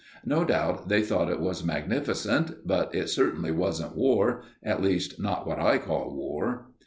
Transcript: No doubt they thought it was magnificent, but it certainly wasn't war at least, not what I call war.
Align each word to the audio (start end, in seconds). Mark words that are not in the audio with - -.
No 0.25 0.43
doubt 0.43 0.89
they 0.89 1.03
thought 1.03 1.29
it 1.29 1.39
was 1.39 1.63
magnificent, 1.63 2.65
but 2.65 2.95
it 2.95 3.07
certainly 3.09 3.51
wasn't 3.51 3.95
war 3.95 4.41
at 4.63 4.81
least, 4.81 5.19
not 5.21 5.45
what 5.45 5.59
I 5.59 5.77
call 5.77 6.15
war. 6.15 6.71